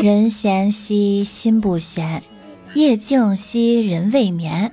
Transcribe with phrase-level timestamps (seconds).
[0.00, 2.22] 人闲兮心不闲，
[2.74, 4.72] 夜静兮人未眠。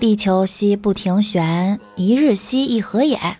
[0.00, 3.36] 地球兮不停旋，一日兮一合眼。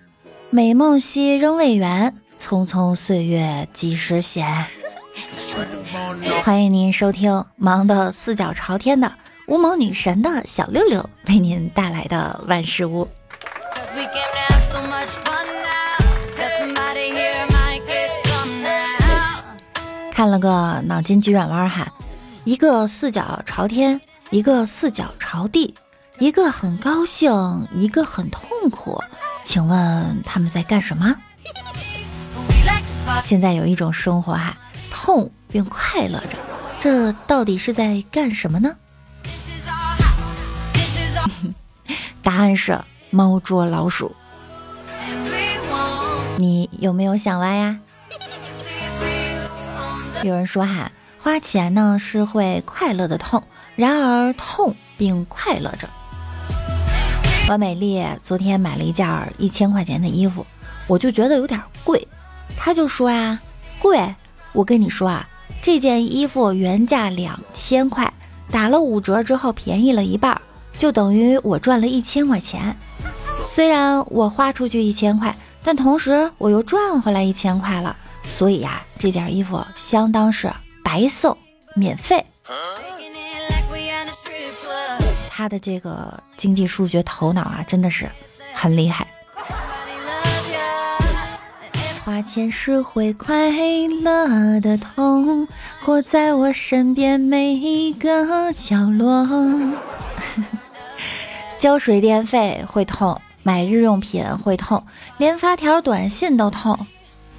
[0.51, 4.67] 美梦兮仍未圆，匆匆岁月几时闲。
[6.45, 9.11] 欢迎您收听忙得四脚朝天的
[9.49, 13.09] 无毛女神的小六六为您带来的万事屋。
[20.15, 21.93] 看了个脑筋急转弯哈，
[22.45, 24.01] 一个四脚朝天，
[24.31, 25.75] 一个四脚朝地，
[26.19, 29.03] 一个很高兴，一个很痛苦，
[29.45, 31.17] 请问他们在干什么？
[33.25, 34.57] 现在有一种生活哈，
[34.91, 36.39] 痛并快乐着，
[36.81, 38.77] 这到底是在干什么呢？
[42.23, 42.79] 答案是
[43.13, 44.11] 猫捉老鼠。
[46.39, 47.79] 你有没有想歪呀？
[50.25, 50.91] 有人说哈，
[51.23, 53.43] 花钱呢是会快乐的痛，
[53.77, 55.87] 然而痛并快乐着。
[57.49, 60.47] 我美丽昨天买了一件一千块钱的衣服，
[60.87, 62.09] 我就觉得有点贵，
[62.57, 63.39] 她就说啊，
[63.79, 64.15] 贵。
[64.53, 65.29] 我跟你说啊，
[65.61, 68.11] 这件衣服原价两千块，
[68.51, 70.41] 打了五折之后便宜了一半，
[70.79, 72.77] 就等于我赚了一千块钱。
[73.55, 77.95] 虽然我花出去一千块，但同时我又赚回来一千块了。
[78.27, 80.51] 所以呀，这件衣服相当是
[80.83, 81.37] 白送，
[81.75, 82.25] 免费。
[85.29, 88.09] 他的这个经济数学头脑啊，真的是
[88.55, 89.07] 很厉害。
[92.03, 93.51] 花钱是会快
[94.03, 95.47] 乐的痛，
[95.79, 99.29] 活在我身边每一个角落。
[101.61, 104.85] 交水电费会痛，买日用品会痛，
[105.19, 106.87] 连发条短信都痛。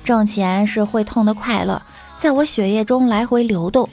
[0.03, 1.81] 挣钱是会痛的快乐，
[2.17, 3.89] 在我血液中来回流动。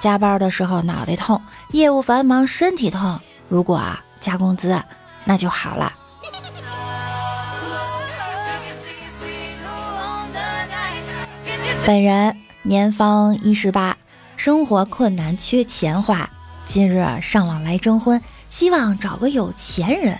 [0.00, 1.40] 加班的时候脑袋痛，
[1.70, 3.20] 业务繁忙身体痛。
[3.48, 4.82] 如果啊加工资，
[5.24, 5.92] 那就好了。
[11.86, 13.96] 本人年方一十八，
[14.36, 16.28] 生活困难缺钱花，
[16.66, 20.18] 今日上网来征婚，希望找个有钱人。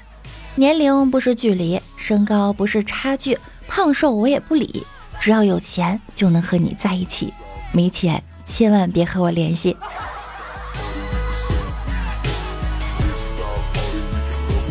[0.55, 4.87] 年龄不是距离，身高不是差距，胖瘦我也不理。
[5.19, 7.33] 只要有钱就能和你在一起，
[7.73, 9.75] 没钱千万别和我联系。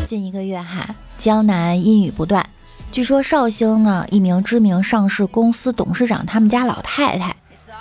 [0.08, 2.48] 近一个月哈，江南阴雨不断。
[2.92, 7.34] 据说绍兴呢，一名知名上市公司董事长他们家老太太，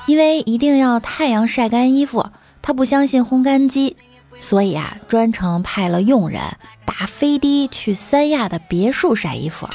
[0.08, 2.26] 因为一定要太阳晒干衣服，
[2.64, 3.96] 她不相信烘干机，
[4.40, 6.42] 所以啊，专程派了佣人
[6.86, 9.70] 打飞的去三亚的别墅晒衣服。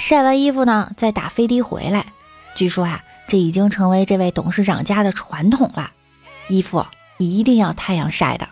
[0.00, 2.06] 晒完衣服呢，再打飞的回来。
[2.54, 5.90] 据说啊，这已经成为这位董事长家的传统了。
[6.48, 6.84] 衣服
[7.18, 8.48] 一定要太阳晒的。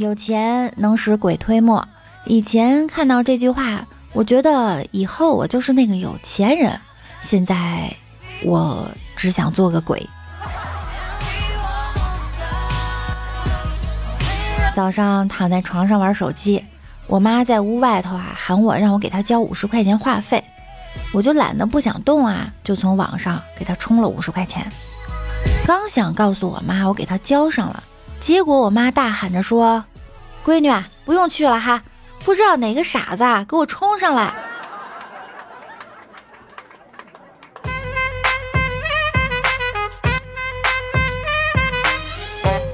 [0.00, 1.86] 有钱能使鬼推磨。
[2.24, 6.80] 以前看到这句话，我觉得以后我就是那个有钱人。
[7.20, 7.94] 现在
[8.44, 10.04] 我只想做个鬼。
[14.78, 16.64] 早上躺在床上玩手机。
[17.08, 20.44] 我妈在屋外头啊喊我，让我给她交五十块钱话费，
[21.12, 24.70] 我就懒得不想动啊，就从网上给她充了五十块钱。
[25.66, 27.82] 刚想告诉我妈我给她交上了，
[28.20, 29.84] 结果我妈大喊着说
[30.46, 31.82] ：“闺女啊，不用去了哈，
[32.24, 34.32] 不知道哪个傻子给我充上来。”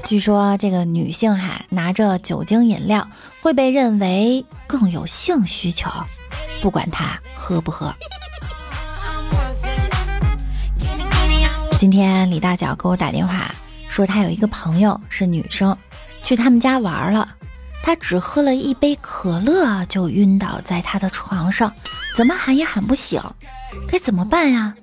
[0.05, 3.07] 据说这个女性哈拿着酒精饮料
[3.41, 5.89] 会被认为更有性需求，
[6.61, 7.91] 不管她喝不喝。
[11.79, 13.51] 今天李大脚给我打电话
[13.89, 15.75] 说，他有一个朋友是女生，
[16.21, 17.27] 去他们家玩了，
[17.81, 21.73] 他只喝了一杯可乐就晕倒在他的床上，
[22.15, 23.19] 怎么喊也喊不醒，
[23.87, 24.75] 该怎么办呀？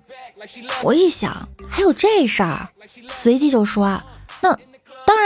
[0.83, 2.69] 我一想还有这事儿，
[3.09, 4.03] 随即就说
[4.41, 4.59] 那。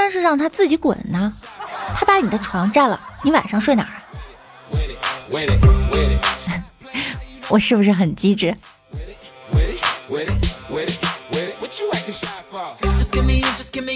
[0.07, 1.33] 当然是让他自己滚呢！
[1.97, 4.07] 他把你的床占了，你晚上睡哪儿啊？
[7.51, 8.57] 我是不是很机智？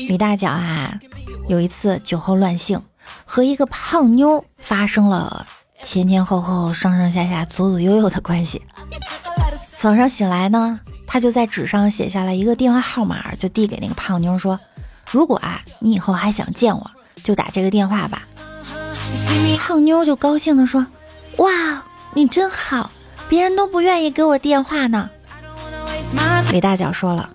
[0.08, 0.98] 李大脚啊，
[1.48, 2.82] 有一次酒后乱性，
[3.24, 5.46] 和一个胖妞发生了
[5.84, 8.60] 前前后后、上上下下、左左右右的关系。
[9.78, 14.58] 早上醒来呢，他就在纸上写下了一个电话号码，就递给那个胖妞说。
[15.10, 16.90] 如果啊，你以后还想见我，
[17.24, 18.22] 就打这个电话吧。
[19.58, 20.86] 胖妞就高兴地说
[21.38, 21.50] ：“哇，
[22.14, 22.90] 你真好，
[23.28, 25.10] 别人都不愿意给我电话呢。
[26.52, 27.28] ”李大脚说了：“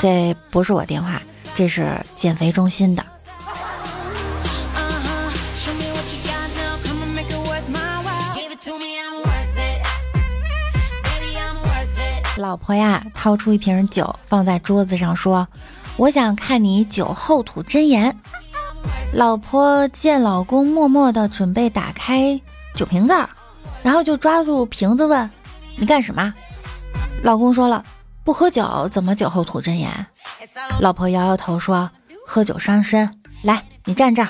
[0.00, 1.20] 这不是我电话，
[1.54, 3.04] 这是减肥中心的。”
[12.36, 15.48] 老婆呀，掏出一瓶酒放在桌子上，说
[15.98, 18.16] ：“我想看你酒后吐真言。”
[19.12, 22.40] 老婆见老公默默的准备打开
[22.74, 23.28] 酒瓶盖，
[23.82, 25.28] 然后就抓住瓶子问
[25.76, 26.32] ：“你干什么？”
[27.22, 27.84] 老公说了
[28.24, 30.06] ：“不喝酒怎么酒后吐真言？”
[30.80, 31.90] 老婆摇摇头说
[32.24, 34.28] ：“喝酒伤身。”来，你站这儿。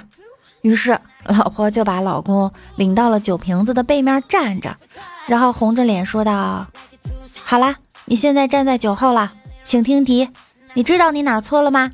[0.62, 4.76] 于是老婆就把老公领到了酒瓶子的背面站着，
[5.26, 6.67] 然后红着脸说道
[7.44, 7.76] ：“好啦。”
[8.11, 9.32] 你现在站在酒后了，
[9.62, 10.31] 请听题。
[10.75, 11.91] 你知道你哪错了吗？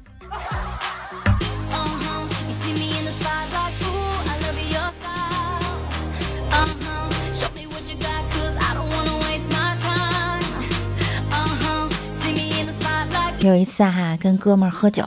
[13.41, 15.06] 有一次哈，跟哥们儿喝酒，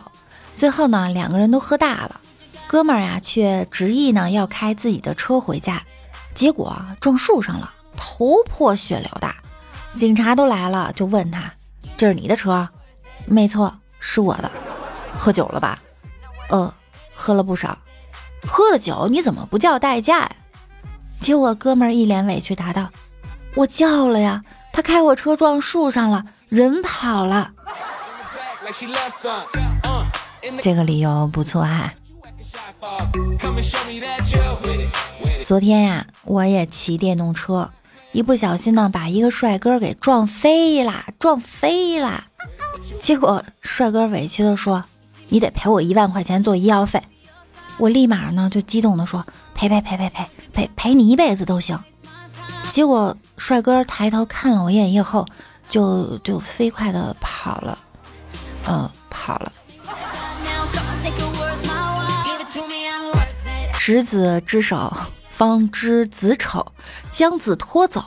[0.56, 2.22] 最后呢，两个人都喝大了，
[2.68, 5.82] 哥们儿呀却执意呢要开自己的车回家，
[6.36, 9.28] 结果撞树上了，头破血流的。
[9.96, 11.52] 警察都来了，就问他
[11.98, 12.70] ：“这是你的车
[13.28, 14.50] ？”“没错，是我的。
[15.20, 15.78] ”“喝酒了吧
[16.50, 16.74] ？”“呃，
[17.14, 17.78] 喝了不少。
[18.48, 20.32] ”“喝了酒你怎么不叫代驾呀？”
[21.20, 22.90] 结果哥们儿一脸委屈答道
[23.56, 27.52] ：“我叫了呀，他开我车撞树上了，人跑了。”
[30.62, 31.92] 这个理由不错哈。
[35.44, 37.70] 昨天呀，我也骑电动车。
[38.14, 42.28] 一不小心呢，把一个帅哥给撞飞啦，撞飞啦！
[43.02, 44.84] 结果帅哥委屈的说
[45.30, 47.02] ：“你得赔我一万块钱做医药费。”
[47.78, 49.26] 我立马呢就激动的说
[49.56, 51.80] ：“赔赔赔赔赔赔赔你一辈子都行。”
[52.72, 55.26] 结果帅哥抬头看了我一眼以后，
[55.70, 57.78] 就就飞快的跑了，
[58.68, 59.52] 嗯，跑了。
[63.74, 64.92] 执子之手。
[65.30, 66.66] 方知子丑，
[67.12, 68.04] 将子拖走，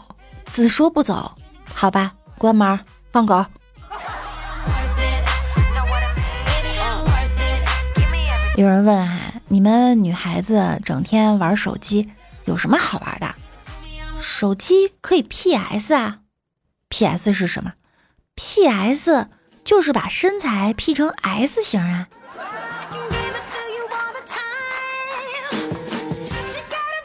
[0.46, 1.30] 子说不走，
[1.72, 2.80] 好吧，关门
[3.12, 3.46] 放狗。
[8.60, 12.10] 有人问哈，你们女孩子整天玩手机
[12.44, 13.34] 有什么好玩的？
[14.20, 16.18] 手机可以 PS 啊
[16.90, 17.72] ，PS 是什么
[18.34, 19.28] ？PS
[19.64, 22.06] 就是把身材 P 成 S 型啊。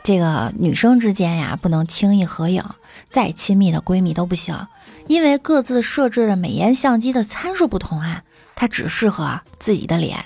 [0.03, 2.61] 这个女生之间呀，不能轻易合影，
[3.07, 4.67] 再亲密的闺蜜都不行，
[5.07, 8.23] 因为各自设置的美颜相机的参数不同啊，
[8.57, 10.25] 它只适合自己的脸。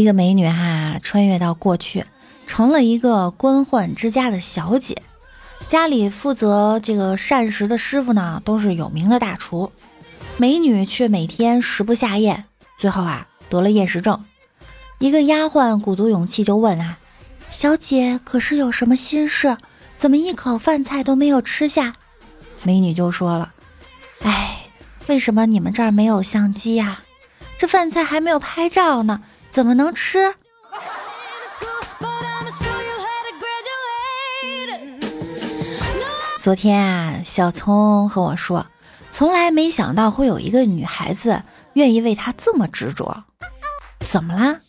[0.00, 2.06] 一个美女哈，穿越到过去，
[2.46, 5.02] 成了一个官宦之家的小姐，
[5.68, 9.70] 家里负责这个膳食的师傅呢，都是有名的大厨，
[10.38, 12.44] 美女却每天食不下咽，
[12.78, 14.24] 最后啊，得了厌食症。
[15.00, 16.96] 一个丫鬟鼓足勇气就问啊
[17.52, 19.58] ：“小姐可是有什么心事？
[19.98, 21.92] 怎么一口饭菜都没有吃下？”
[22.64, 23.52] 美女就说了
[24.24, 24.62] ：“哎，
[25.08, 27.00] 为什么你们这儿没有相机呀？
[27.58, 29.20] 这饭菜还没有拍照呢，
[29.50, 30.34] 怎么能吃？”
[36.42, 38.66] 昨天啊，小聪和我说，
[39.12, 41.42] 从来没想到会有一个女孩子
[41.74, 43.24] 愿意为他这么执着。
[44.00, 44.60] 怎么啦？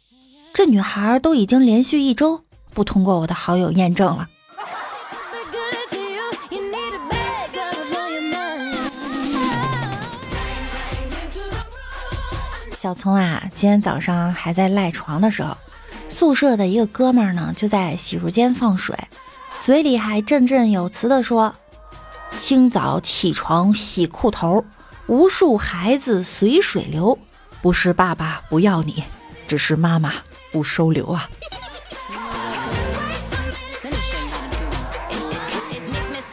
[0.54, 4.28] 这女孩都已经连续一周不通过我的好友验证了。
[12.82, 15.56] 小聪啊，今天早上还在赖床的时候，
[16.10, 18.98] 宿舍的一个哥们儿呢就在洗漱间放水，
[19.64, 21.54] 嘴里还振振有词的说
[22.42, 24.66] ：“清早起床洗裤头，
[25.06, 27.20] 无数孩子随水流，
[27.62, 29.04] 不是爸爸不要你，
[29.48, 30.12] 只是妈妈。”
[30.52, 31.30] 不收留啊！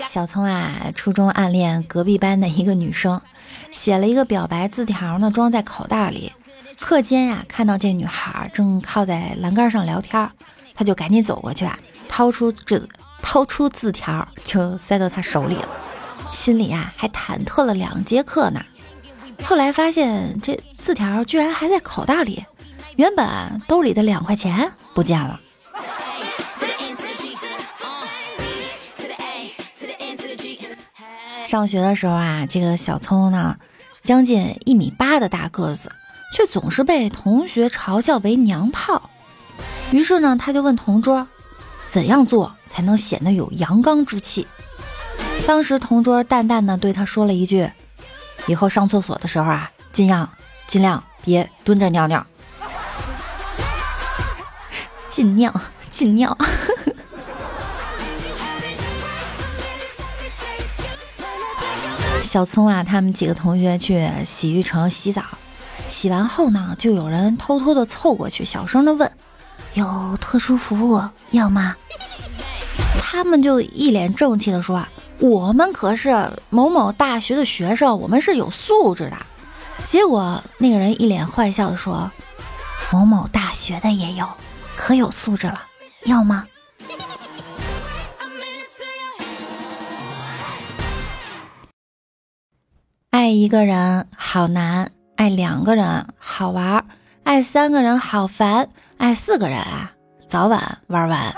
[0.08, 3.20] 小聪啊，初中暗恋隔壁班的一个女生，
[3.70, 6.32] 写了一个表白字条呢，装在口袋里。
[6.80, 10.30] 课间呀，看到这女孩正靠在栏杆上聊天，
[10.74, 12.88] 他就赶紧走过去啊，掏出纸，
[13.20, 15.68] 掏出字条就塞到她手里了，
[16.30, 18.64] 心里呀还忐忑了两节课呢。
[19.44, 22.44] 后来发现这字条居然还在口袋里。
[22.96, 25.38] 原本兜里的两块钱不见了。
[31.46, 33.56] 上学的时候啊，这个小聪呢，
[34.02, 35.92] 将近一米八的大个子，
[36.32, 39.10] 却总是被同学嘲笑为娘炮。
[39.90, 41.26] 于是呢，他就问同桌，
[41.90, 44.46] 怎样做才能显得有阳刚之气？
[45.46, 47.70] 当时同桌淡淡的对他说了一句
[48.46, 50.28] ：“以后上厕所的时候啊，尽量
[50.66, 52.26] 尽量别蹲着尿尿，
[55.08, 55.54] 尽尿
[55.90, 56.36] 尽尿。
[62.28, 65.22] ”小聪啊，他们几个同学去洗浴城洗澡，
[66.00, 69.10] 洗完后呢，就有人偷偷的凑过去，小声的问
[69.74, 71.02] ：“有特殊服务
[71.32, 71.74] 要吗？”
[73.02, 74.86] 他们就一脸正气的说
[75.18, 79.16] ：“我们可是某某大学的学生，我们是有素质的。”
[79.90, 82.08] 结果那个人一脸坏笑的说
[82.92, 84.24] ：“某某大学的也有，
[84.76, 85.60] 可有素质了，
[86.04, 86.46] 要吗？”
[93.10, 96.84] 爱一个人好难，爱两个人好玩，
[97.24, 99.90] 爱三个人好烦，爱四个人啊，
[100.28, 101.34] 早晚玩完。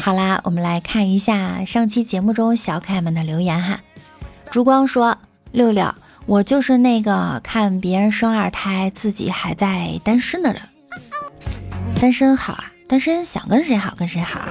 [0.00, 3.80] 好啦，我们来看一下上期节目中小可爱们的留言哈。
[4.52, 5.18] 烛光说
[5.50, 5.92] ：“六六，
[6.26, 10.62] 我就是那个看别人生二胎，自己还在单身的人。
[12.00, 14.42] 单身好啊，单身想跟谁好跟谁好。”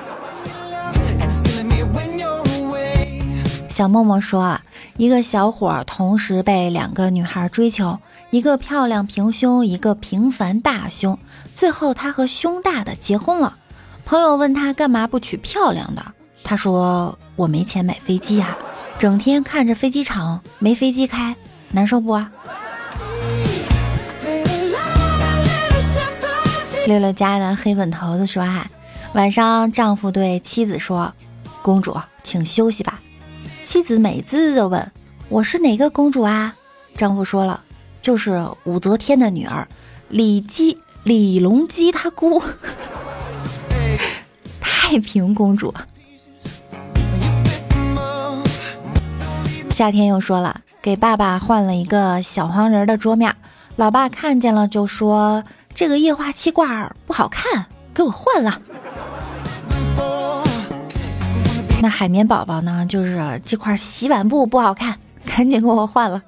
[3.74, 4.62] 小默默说啊
[4.98, 7.98] ：“一个小伙同时被两个女孩追求，
[8.30, 11.18] 一个漂亮平胸，一个平凡大胸。
[11.56, 13.58] 最后他和胸大的结婚了。
[14.06, 16.06] 朋友问他干嘛不娶漂亮的，
[16.44, 18.56] 他说：我没钱买飞机呀，
[19.00, 21.36] 整天看着飞机场没飞机开，
[21.72, 22.32] 难受不啊？”
[26.86, 28.68] 六六家的黑粉头子说：“哈，
[29.14, 31.12] 晚上丈夫对妻子说，
[31.64, 33.00] 公主，请休息吧。”
[33.74, 34.92] 妻子美滋滋的问
[35.30, 36.54] ：“我是哪个公主啊？”
[36.96, 37.64] 丈夫说了
[38.04, 39.68] ：“就是武则天的女儿，
[40.10, 42.40] 李姬李隆基他姑，
[44.62, 45.74] 太平公主。”
[49.74, 53.36] 夏天又说了：“给爸爸换了一个小黄人的桌面，
[53.76, 58.62] 老爸看见了就说这个液化气罐不好看，给我换了。”
[61.84, 62.86] 那海绵宝宝呢？
[62.88, 66.24] 就是这块洗碗布不好看，赶紧给我换了。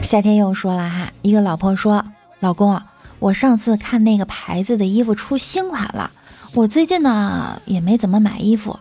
[0.00, 2.02] 夏天又说了哈，一个老婆说
[2.40, 2.80] ：“老公，
[3.18, 6.10] 我上次看那个牌子的衣服出新款了，
[6.54, 8.78] 我最近呢也没怎么买衣服，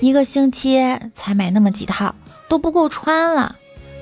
[0.00, 2.14] 一个星期才买那么几套，
[2.48, 3.56] 都不够穿了。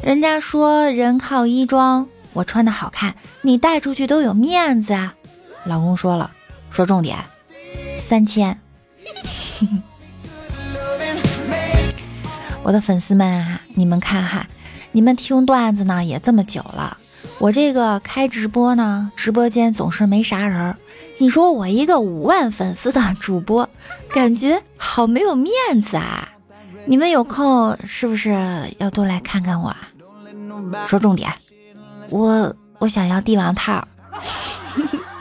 [0.05, 5.13] 人家说人靠衣装，我穿的好看，你带出去都有面子啊。”
[5.67, 6.31] 老公说了，
[6.71, 7.19] 说重点。
[8.13, 8.61] 三千，
[12.63, 14.47] 我的粉丝们啊，你们看哈，
[14.91, 16.99] 你们听段子呢也这么久了，
[17.39, 20.77] 我这个开直播呢，直播间总是没啥人儿。
[21.17, 23.67] 你说我一个五万粉丝的主播，
[24.11, 26.29] 感觉好没有面子啊！
[26.85, 28.31] 你们有空是不是
[28.77, 29.71] 要多来看看我？
[29.71, 29.89] 啊？
[30.87, 31.33] 说重点，
[32.11, 33.89] 我我想要帝王套。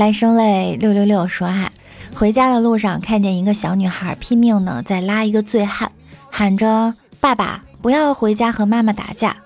[0.00, 1.70] 来生泪六六六说哈，
[2.14, 5.92] 回家的路上看见一个小女孩拼命的在拉一个醉汉，
[6.30, 9.36] 喊着爸爸不要回家和妈妈打架。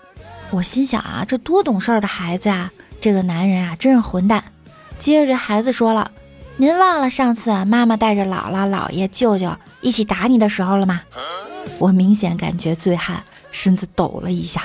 [0.52, 2.70] 我心想啊，这多懂事儿的孩子啊，
[3.00, 4.44] 这个男人啊真是混蛋。
[4.96, 6.08] 接着这孩子说了，
[6.56, 11.00] 您忘了上次妈妈带着姥姥姥爷舅舅一起打你的时候了吗？
[11.80, 13.20] 我明显感觉醉汉
[13.50, 14.62] 身子抖了一下。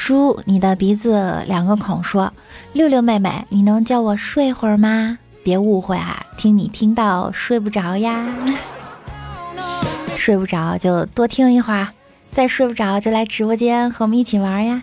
[0.00, 2.02] 猪，你的鼻子两个孔。
[2.02, 2.32] 说，
[2.72, 5.18] 六六妹妹，你能叫我睡会儿吗？
[5.44, 8.26] 别误会啊，听你听到睡不着呀。
[10.16, 11.88] 睡不着就多听一会儿，
[12.32, 14.80] 再睡不着就来直播间和我们一起玩呀。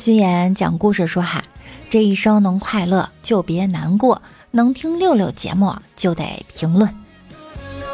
[0.00, 1.42] 君言讲故事说哈，
[1.90, 6.88] 这一生能快乐就别难过，能听六六节目就得评论，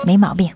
[0.07, 0.49] 没毛病。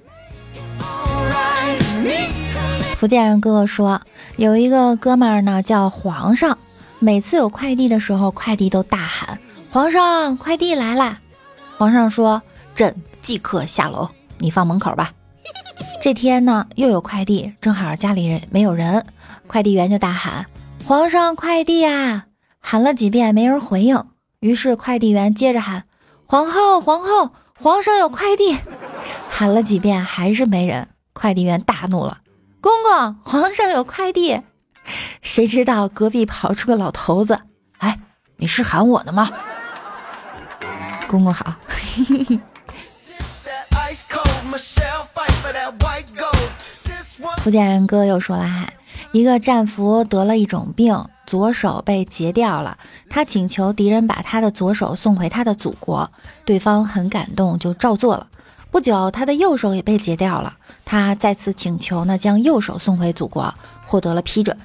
[2.98, 4.00] 福建人哥哥说，
[4.34, 6.58] 有一个哥们儿呢，叫皇上，
[6.98, 9.38] 每次有快递的时候，快递都大喊
[9.70, 11.20] ：“皇上，快递来啦！”
[11.78, 12.42] 皇上说
[12.74, 15.12] ：“朕即刻下楼，你放门口吧。
[16.02, 19.06] ”这天呢，又有快递，正好家里人没有人，
[19.46, 20.44] 快递员就大喊
[20.84, 22.26] ：“皇上，快递啊！”
[22.58, 24.06] 喊了几遍，没人回应，
[24.40, 25.84] 于是快递员接着喊
[26.26, 28.58] ：“皇后，皇后，皇上有快递。”
[29.30, 30.88] 喊了几遍，还是没人。
[31.12, 32.18] 快递员大怒了
[32.68, 34.42] ：“公公，皇上有快递！”
[35.22, 37.40] 谁知道隔壁跑出个老头子
[37.78, 37.98] ：“哎，
[38.36, 39.30] 你是喊我的吗？”
[41.08, 41.54] 公公好。
[47.38, 48.68] 福建人哥又说了哈，
[49.12, 52.76] 一个战俘得了一种病，左手被截掉了，
[53.08, 56.10] 他请求敌人把他的左手送回他的祖国，
[56.44, 58.26] 对方很感动，就照做了。
[58.70, 63.52] 不久，他的右手也被截掉了，他再次请求呢，将右手送回祖国，
[63.86, 64.56] 获得了批准。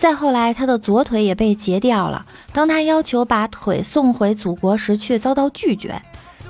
[0.00, 6.02] 再后来，他的左腿也被截掉了，当他要求把腿送回祖国时，却遭到拒绝。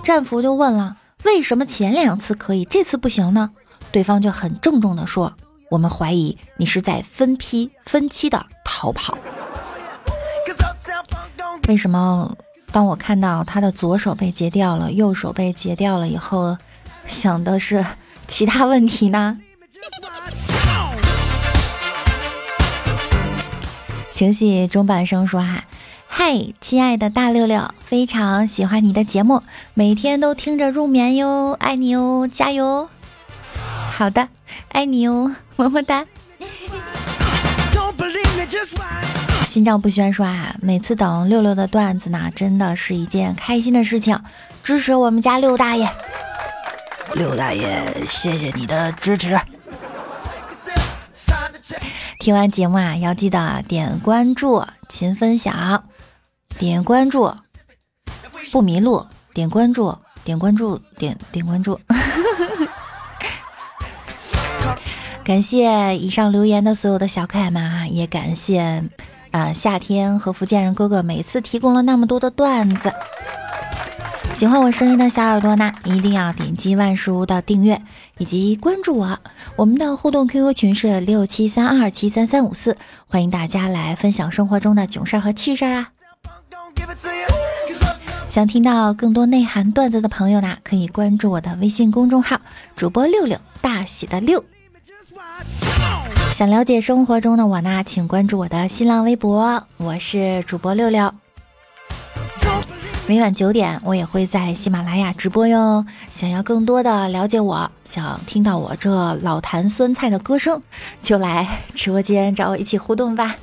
[0.02, 3.50] 战俘就问了，为什么前两次可以，这次不行呢？
[3.90, 5.34] 对方就很郑重地说
[5.70, 9.16] ：“我们怀疑你是在分批分期的逃跑。”
[11.68, 12.36] 为什么？
[12.72, 16.56] 当我看到他的左手被截掉了，右手被截掉了以后，
[17.06, 17.84] 想的是
[18.28, 19.38] 其他问题呢？
[24.12, 25.64] 情绪中半生说：“哈，
[26.06, 29.42] 嗨，亲爱的大六六，非常喜欢你的节目，
[29.74, 32.88] 每天都听着入眠哟，爱你哟，加油！”
[33.96, 34.28] 好的，
[34.70, 36.06] 爱你哟，么么哒。
[39.50, 44.18] 心照不宣说啊，每次等六六的段子呢，真的是一件开心的事情。
[44.62, 45.88] 支持我们家六大爷，
[47.14, 49.38] 六大爷，谢谢你的支持。
[52.18, 55.84] 听完节目啊，要记得点关注、勤分享、
[56.58, 57.32] 点关注
[58.50, 61.80] 不迷路，点关注、点关注、点点关注。
[65.22, 68.82] 感谢以上留言的所有的小可爱们啊，也感谢，
[69.30, 72.92] 呃，夏天和福建人哥哥每次提供了那么多的段子。
[74.34, 77.80] 喜欢我声音的小耳朵呢，一定要点击万事屋的订阅
[78.18, 79.18] 以及关注我。
[79.56, 82.76] 我们的互动 QQ 群是六七三二七三三五四，
[83.06, 85.88] 欢迎大家来分享生活中的囧事儿和趣事儿啊！
[88.28, 92.40] 想听到更多内涵段子的朋友呢，可以关注我的微信公众号
[92.74, 94.44] 主播六六大喜的六。
[96.34, 101.14] 想了解生活中的我呢，请关注我的新浪微博，我是主播六六。
[103.06, 105.84] 每晚九点，我也会在喜马拉雅直播哟。
[106.10, 110.62] 想要更多的了解我，想听到我这老坛酸菜的歌声，
[111.02, 113.36] 就来直播间找我一起互动吧。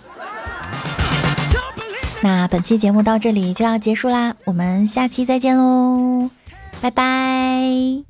[2.21, 6.30] 那本期节目到这里就要结束啦，我们下期再见喽，
[6.82, 8.04] 拜拜。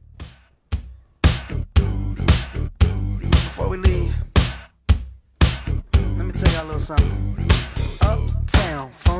[6.72, 7.41] little something.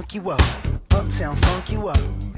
[0.02, 0.42] Funk you up.
[0.90, 2.31] Uptown, funk you up.